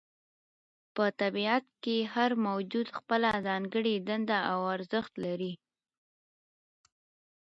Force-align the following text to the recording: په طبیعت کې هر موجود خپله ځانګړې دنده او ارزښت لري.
په 0.95 1.05
طبیعت 1.21 1.65
کې 1.83 1.97
هر 2.13 2.31
موجود 2.47 2.87
خپله 2.97 3.29
ځانګړې 3.47 3.95
دنده 4.07 4.39
او 4.51 4.59
ارزښت 4.75 5.13
لري. 5.25 5.53